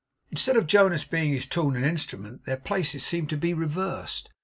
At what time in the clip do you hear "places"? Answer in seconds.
2.57-3.05